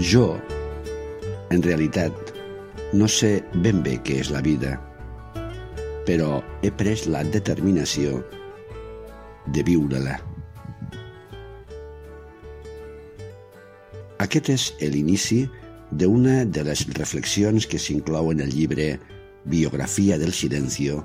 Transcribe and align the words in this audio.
Jo, 0.00 0.40
en 1.50 1.62
realitat, 1.62 2.12
no 2.96 3.04
sé 3.08 3.42
ben 3.60 3.82
bé 3.84 3.98
què 4.00 4.22
és 4.22 4.30
la 4.32 4.40
vida, 4.40 4.78
però 6.08 6.40
he 6.64 6.70
pres 6.72 7.04
la 7.12 7.20
determinació 7.28 8.22
de 9.52 9.64
viure-la. 9.66 10.16
Aquest 14.24 14.48
és 14.54 14.66
l'inici 14.80 15.42
d'una 15.92 16.42
de 16.48 16.64
les 16.64 16.86
reflexions 16.96 17.68
que 17.68 17.78
s'inclou 17.78 18.32
en 18.32 18.40
el 18.40 18.52
llibre 18.56 18.94
Biografia 19.44 20.16
del 20.16 20.32
Silencio 20.32 21.02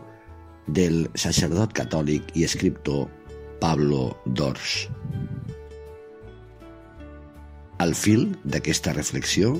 del 0.67 1.09
sacerdot 1.15 1.75
catòlic 1.75 2.31
i 2.39 2.47
escriptor 2.47 3.07
Pablo 3.59 4.13
Dors. 4.25 4.85
Al 7.77 7.93
fil 7.93 8.31
d'aquesta 8.41 8.89
reflexió, 8.95 9.51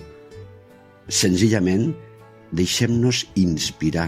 senzillament 1.08 1.92
deixem-nos 2.58 3.20
inspirar 3.38 4.08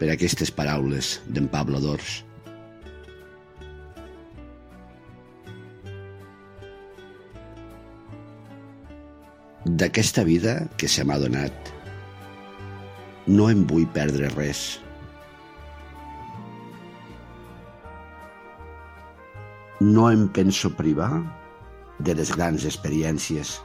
per 0.00 0.08
aquestes 0.10 0.50
paraules 0.50 1.14
d'en 1.30 1.46
Pablo 1.52 1.78
Dors. 1.84 2.24
D'aquesta 9.62 10.24
vida 10.26 10.56
que 10.76 10.90
se 10.90 11.04
m'ha 11.06 11.20
donat, 11.22 11.70
no 13.30 13.46
em 13.52 13.62
vull 13.70 13.86
perdre 13.94 14.32
res. 14.34 14.64
No 19.78 20.08
em 20.10 20.26
penso 20.34 20.72
privar 20.74 21.22
de 22.06 22.14
les 22.18 22.32
grans 22.34 22.64
experiències 22.68 23.56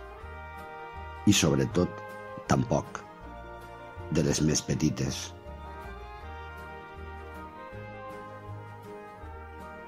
i, 1.28 1.34
sobretot, 1.34 2.04
tampoc 2.48 3.02
de 4.16 4.24
les 4.28 4.42
més 4.46 4.62
petites. 4.64 5.18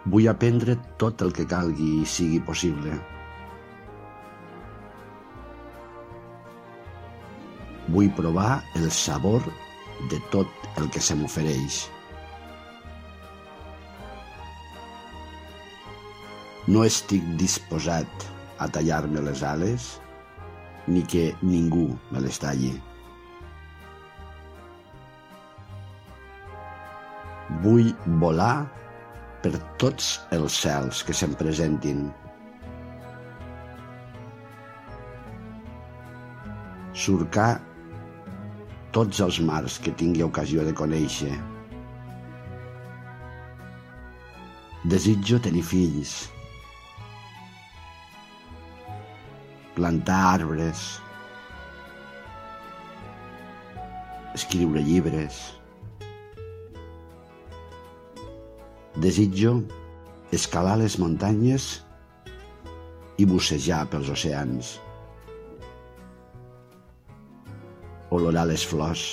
Vull 0.09 0.27
aprendre 0.31 0.75
tot 1.01 1.21
el 1.21 1.31
que 1.35 1.45
calgui 1.47 1.89
i 2.01 2.07
sigui 2.07 2.39
possible. 2.47 2.95
Vull 7.93 8.09
provar 8.17 8.59
el 8.79 8.89
sabor 8.95 9.45
de 10.11 10.19
tot 10.33 10.67
el 10.81 10.89
que 10.93 11.01
se 11.03 11.17
m'ofereix. 11.19 11.79
No 16.69 16.83
estic 16.85 17.23
disposat 17.39 18.27
a 18.59 18.67
tallar-me 18.67 19.23
les 19.23 19.43
ales 19.43 19.89
ni 20.87 21.03
que 21.03 21.29
ningú 21.41 21.87
me 22.11 22.21
les 22.23 22.39
talli. 22.41 22.73
Vull 27.63 27.91
volar 28.21 28.67
per 29.43 29.53
tots 29.81 30.17
els 30.35 30.57
cels 30.63 31.03
que 31.07 31.15
se'm 31.15 31.35
presentin. 31.39 32.09
Surcar 37.05 37.51
tots 38.95 39.21
els 39.23 39.39
mars 39.45 39.77
que 39.83 39.93
tingui 40.01 40.25
ocasió 40.25 40.65
de 40.67 40.73
conèixer. 40.75 41.31
Desitjo 44.89 45.39
tenir 45.43 45.63
fills, 45.67 46.17
plantar 49.79 50.19
arbres, 50.35 50.99
escriure 54.35 54.83
llibres. 54.83 55.37
Desitjo 58.99 59.53
escalar 60.35 60.75
les 60.81 60.97
muntanyes 60.99 61.69
i 63.19 63.27
bussejar 63.29 63.85
pels 63.91 64.11
oceans. 64.11 64.73
Olorar 68.15 68.43
les 68.49 68.65
flors. 68.65 69.05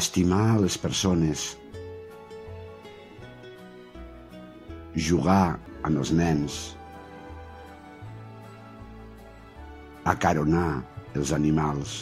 Estimar 0.00 0.60
les 0.62 0.78
persones. 0.80 1.50
Jugar 5.10 5.58
amb 5.84 6.00
els 6.00 6.14
nens. 6.14 6.62
Acaronar 10.04 10.82
els 11.16 11.32
animals. 11.32 11.94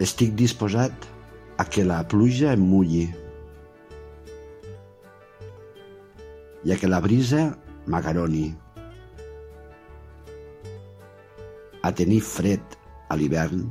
Estic 0.00 0.32
disposat 0.36 1.08
a 1.60 1.66
que 1.68 1.84
la 1.84 2.00
pluja 2.08 2.54
em 2.56 2.62
mulli 2.64 3.04
i 6.64 6.72
a 6.72 6.76
que 6.80 6.88
la 6.88 7.00
brisa 7.04 7.50
m'agaroni. 7.88 8.48
A 11.84 11.90
tenir 11.96 12.20
fred 12.24 12.76
a 13.08 13.16
l'hivern 13.16 13.64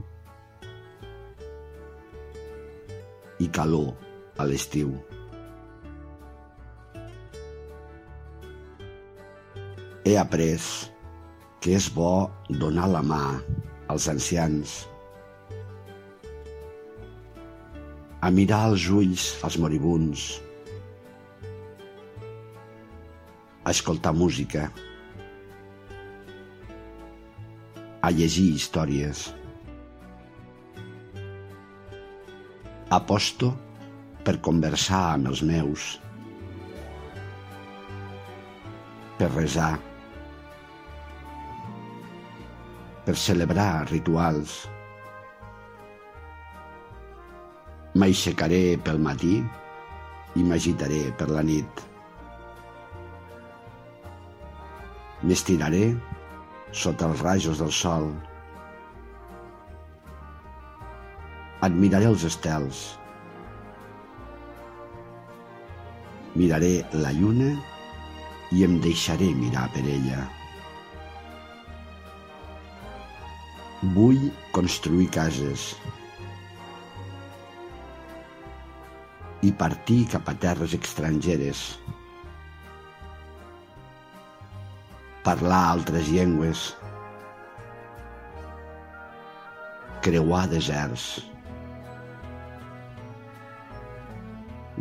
i 3.40 3.48
calor 3.54 3.94
a 4.42 4.50
l'estiu. 4.50 4.94
He 10.10 10.16
après 10.18 10.58
que 11.62 11.76
és 11.78 11.86
bo 11.94 12.32
donar 12.50 12.88
la 12.90 13.02
mà 13.06 13.26
als 13.94 14.08
ancians, 14.10 14.72
a 18.26 18.32
mirar 18.34 18.62
als 18.72 18.88
ulls 18.90 19.26
als 19.46 19.60
moribuns, 19.62 20.24
a 23.62 23.70
escoltar 23.70 24.16
música, 24.18 24.64
a 28.02 28.10
llegir 28.10 28.48
històries. 28.56 29.28
Aposto 32.98 33.52
per 34.26 34.40
conversar 34.50 35.04
amb 35.12 35.30
els 35.36 35.46
meus, 35.52 35.92
per 39.22 39.30
resar, 39.36 39.70
per 43.10 43.18
celebrar 43.18 43.90
rituals. 43.90 44.52
M'aixecaré 47.98 48.60
pel 48.86 49.00
matí 49.02 49.40
i 50.38 50.46
m'agitaré 50.46 51.00
per 51.18 51.26
la 51.34 51.42
nit. 51.48 51.82
M'estiraré 55.26 55.82
sota 56.84 57.10
els 57.10 57.26
rajos 57.26 57.66
del 57.66 57.74
sol. 57.82 58.12
Admiraré 61.66 62.14
els 62.14 62.30
estels. 62.30 62.88
Miraré 66.38 66.76
la 66.94 67.18
lluna 67.18 67.56
i 68.54 68.70
em 68.70 68.78
deixaré 68.86 69.34
mirar 69.46 69.72
per 69.74 69.90
ella. 69.98 70.28
Vull 73.80 74.26
construir 74.52 75.06
cases 75.08 75.70
i 79.48 79.52
partir 79.56 80.02
cap 80.12 80.28
a 80.28 80.34
terres 80.36 80.74
estrangeres. 80.76 81.62
Parlar 85.24 85.62
altres 85.70 86.10
llengües. 86.12 86.64
Creuar 90.04 90.42
deserts. 90.52 91.06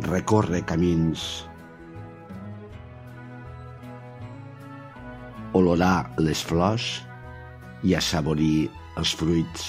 Recórrer 0.09 0.65
camins. 0.67 1.23
Olorar 5.55 6.11
les 6.19 6.43
flors 6.51 6.91
i 7.87 7.95
assaborir 7.95 8.67
els 8.99 9.13
fruits. 9.15 9.67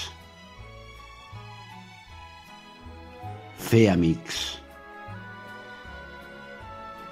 Fer 3.71 3.85
amics. 3.93 4.41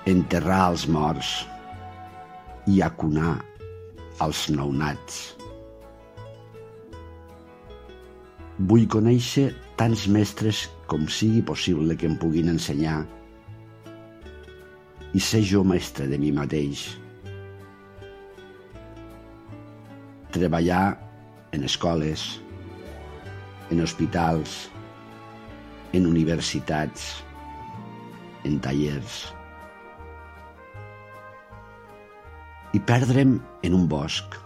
Enterrar 0.09 0.61
els 0.73 0.85
morts 0.91 1.33
i 2.69 2.81
acunar 2.85 3.37
els 4.23 4.45
nounats. 4.51 5.19
Vull 8.69 8.87
conèixer 8.91 9.49
tants 9.79 10.05
mestres 10.11 10.65
com 10.91 11.05
sigui 11.07 11.41
possible 11.47 11.95
que 11.95 12.09
em 12.09 12.17
puguin 12.19 12.51
ensenyar 12.51 12.99
i 15.15 15.21
ser 15.23 15.39
jo 15.47 15.63
mestre 15.63 16.09
de 16.11 16.19
mi 16.21 16.33
mateix. 16.35 16.89
Treballar 20.35 21.08
en 21.51 21.63
escoles, 21.63 22.41
en 23.69 23.81
hospitals, 23.81 24.69
en 25.93 26.05
universitats, 26.05 27.23
en 28.45 28.59
tallers. 28.61 29.21
I 32.73 32.79
perdre'm 32.85 33.39
en 33.65 33.73
un 33.73 33.87
bosc. 33.89 34.37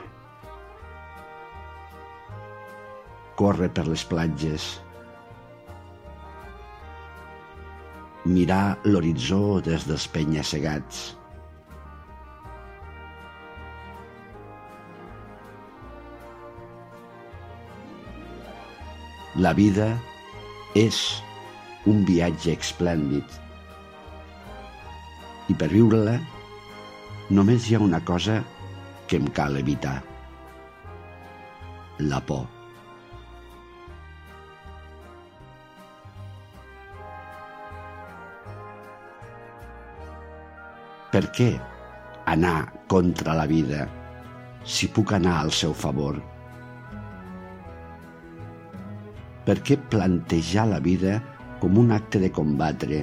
Córrer 3.36 3.68
per 3.76 3.88
les 3.90 4.06
platges. 4.08 4.70
Mirar 8.24 8.78
l'horitzó 8.88 9.60
des 9.66 9.84
dels 9.90 10.08
penya-segats. 10.08 11.04
La 19.44 19.52
vida 19.58 19.88
és 20.80 20.98
un 21.90 22.04
viatge 22.08 22.54
esplèndid. 22.54 23.26
I 25.52 25.56
per 25.60 25.68
viure-la 25.72 26.14
només 27.38 27.66
hi 27.68 27.76
ha 27.76 27.82
una 27.84 28.00
cosa 28.08 28.38
que 29.10 29.18
em 29.20 29.26
cal 29.40 29.58
evitar. 29.60 29.96
La 32.12 32.22
por. 32.30 32.46
Per 41.16 41.26
què 41.40 41.50
anar 42.38 42.60
contra 42.96 43.36
la 43.42 43.50
vida 43.50 43.90
si 44.78 44.88
puc 45.00 45.18
anar 45.20 45.42
al 45.42 45.52
seu 45.64 45.76
favor? 45.86 46.22
Per 49.44 49.58
què 49.60 49.76
plantejar 49.92 50.64
la 50.70 50.80
vida 50.80 51.18
com 51.60 51.76
un 51.80 51.92
acte 51.92 52.20
de 52.24 52.30
combatre 52.32 53.02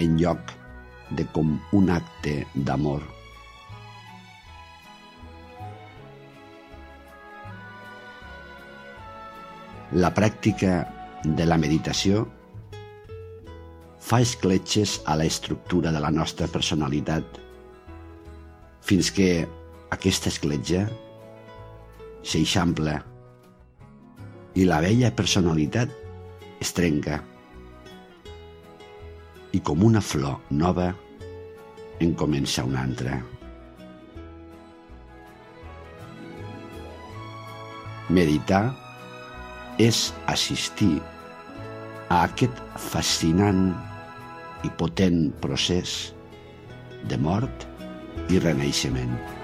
en 0.00 0.16
lloc 0.20 0.54
de 1.18 1.26
com 1.34 1.58
un 1.76 1.90
acte 1.92 2.40
d'amor? 2.54 3.02
La 9.92 10.08
pràctica 10.16 10.72
de 11.24 11.44
la 11.48 11.60
meditació 11.60 12.24
fa 14.08 14.22
escletxes 14.24 15.02
a 15.04 15.16
la 15.20 15.28
estructura 15.28 15.92
de 15.92 16.00
la 16.00 16.12
nostra 16.12 16.48
personalitat 16.48 17.40
fins 18.88 19.12
que 19.12 19.30
aquesta 19.92 20.32
escletxa 20.32 20.86
s'eixampla 22.24 22.98
i 24.58 24.64
la 24.66 24.80
vella 24.82 25.10
personalitat 25.14 25.92
es 26.58 26.72
trenca. 26.74 27.20
I 29.54 29.60
com 29.62 29.84
una 29.86 30.02
flor 30.02 30.40
nova 30.50 30.88
en 32.02 32.14
comença 32.18 32.64
una 32.66 32.82
altra. 32.82 33.20
Meditar 38.18 38.64
és 39.78 40.08
assistir 40.34 40.96
a 42.08 42.24
aquest 42.24 42.62
fascinant 42.90 43.66
i 44.66 44.74
potent 44.80 45.28
procés 45.44 45.98
de 47.06 47.18
mort 47.30 47.68
i 48.32 48.42
renaixement. 48.42 49.37